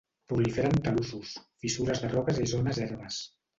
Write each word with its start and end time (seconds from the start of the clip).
Prolifera 0.31 0.71
en 0.75 0.81
talussos, 0.87 1.35
fissures 1.67 2.03
de 2.07 2.11
roques 2.17 2.43
i 2.47 2.51
zones 2.57 2.83
ermes. 2.91 3.25